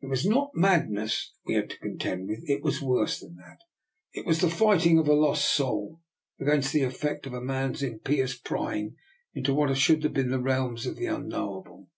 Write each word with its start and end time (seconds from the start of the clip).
It 0.00 0.06
was 0.06 0.24
not 0.24 0.52
mad 0.54 0.88
ness 0.88 1.32
we 1.44 1.52
had 1.52 1.68
to 1.68 1.76
contend 1.78 2.28
with; 2.28 2.38
it 2.48 2.62
was 2.62 2.80
worse 2.80 3.20
than 3.20 3.36
that. 3.36 3.58
It 4.14 4.24
was 4.24 4.40
the 4.40 4.48
fighting 4.48 4.96
of 4.96 5.06
a 5.06 5.12
lost 5.12 5.54
soul 5.54 6.00
against 6.40 6.72
the 6.72 6.80
effect 6.82 7.26
of 7.26 7.34
man's 7.42 7.82
impious 7.82 8.38
prying 8.38 8.96
into 9.34 9.52
what 9.52 9.76
should 9.76 10.02
have 10.04 10.14
been 10.14 10.30
the 10.30 10.40
realms 10.40 10.86
of 10.86 10.96
the 10.96 11.04
unknowable. 11.08 11.90